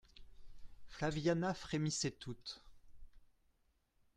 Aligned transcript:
Flaviana 0.87 1.53
frémissait 1.53 2.09
toute. 2.09 2.63